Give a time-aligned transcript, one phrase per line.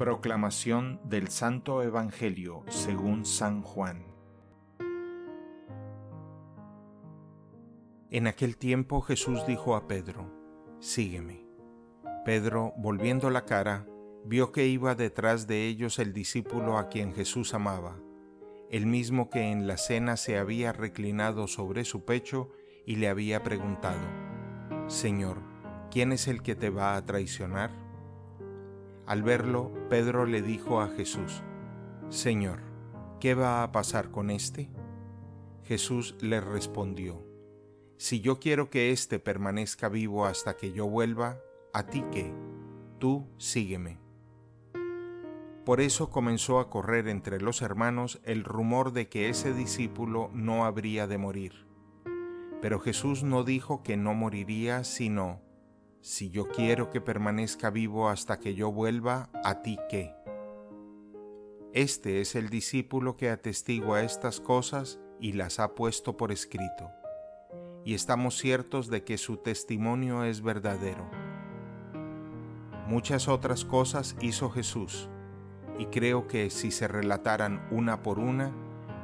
[0.00, 4.06] Proclamación del Santo Evangelio según San Juan
[8.10, 10.32] En aquel tiempo Jesús dijo a Pedro,
[10.78, 11.44] Sígueme.
[12.24, 13.86] Pedro, volviendo la cara,
[14.24, 18.00] vio que iba detrás de ellos el discípulo a quien Jesús amaba,
[18.70, 22.48] el mismo que en la cena se había reclinado sobre su pecho
[22.86, 24.00] y le había preguntado,
[24.86, 25.42] Señor,
[25.90, 27.89] ¿quién es el que te va a traicionar?
[29.10, 31.42] Al verlo, Pedro le dijo a Jesús,
[32.10, 32.60] Señor,
[33.18, 34.70] ¿qué va a pasar con éste?
[35.64, 37.20] Jesús le respondió,
[37.96, 41.40] Si yo quiero que éste permanezca vivo hasta que yo vuelva,
[41.72, 42.32] ¿a ti qué?
[43.00, 43.98] Tú sígueme.
[45.64, 50.64] Por eso comenzó a correr entre los hermanos el rumor de que ese discípulo no
[50.64, 51.66] habría de morir.
[52.62, 55.40] Pero Jesús no dijo que no moriría, sino,
[56.00, 60.14] si yo quiero que permanezca vivo hasta que yo vuelva, ¿a ti qué?
[61.74, 66.90] Este es el discípulo que atestigua estas cosas y las ha puesto por escrito,
[67.84, 71.08] y estamos ciertos de que su testimonio es verdadero.
[72.88, 75.10] Muchas otras cosas hizo Jesús,
[75.78, 78.52] y creo que si se relataran una por una,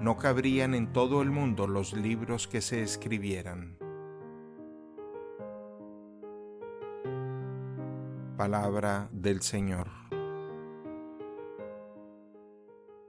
[0.01, 3.86] no cabrían en todo el mundo los libros que se escribieran.
[8.37, 10.06] Palabra del Señor.